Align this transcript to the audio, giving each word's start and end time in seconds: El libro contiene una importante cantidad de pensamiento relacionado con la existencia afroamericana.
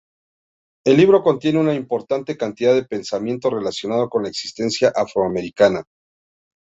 El 0.83 0.97
libro 0.97 1.21
contiene 1.21 1.59
una 1.59 1.75
importante 1.75 2.35
cantidad 2.35 2.73
de 2.73 2.85
pensamiento 2.85 3.51
relacionado 3.51 4.09
con 4.09 4.23
la 4.23 4.29
existencia 4.29 4.91
afroamericana. 4.95 5.83